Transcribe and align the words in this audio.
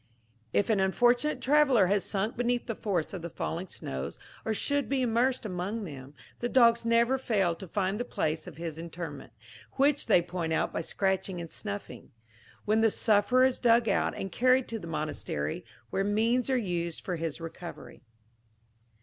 If 0.51 0.71
an 0.71 0.79
unfortunate 0.79 1.41
traveller 1.41 1.85
has 1.85 2.03
sunk 2.03 2.35
beneath 2.35 2.65
the 2.65 2.73
force 2.73 3.13
of 3.13 3.21
the 3.21 3.29
falling 3.29 3.67
snows, 3.67 4.17
or 4.43 4.51
should 4.51 4.89
be 4.89 5.03
immersed 5.03 5.45
among 5.45 5.83
them, 5.83 6.15
the 6.39 6.49
dogs 6.49 6.83
never 6.87 7.19
fail 7.19 7.53
to 7.53 7.67
find 7.67 7.99
the 7.99 8.03
place 8.03 8.47
of 8.47 8.57
his 8.57 8.79
interment, 8.79 9.31
which 9.73 10.07
they 10.07 10.23
point 10.23 10.53
out 10.53 10.73
by 10.73 10.81
scratching 10.81 11.39
and 11.39 11.51
snuffing; 11.51 12.09
when 12.65 12.81
the 12.81 12.89
sufferer 12.89 13.43
is 13.45 13.59
dug 13.59 13.87
out, 13.87 14.15
and 14.17 14.31
carried 14.31 14.67
to 14.69 14.79
the 14.79 14.87
monastery, 14.87 15.63
where 15.91 16.03
means 16.03 16.49
are 16.49 16.57
used 16.57 17.01
for 17.01 17.17
his 17.17 17.39
recovery. 17.39 18.01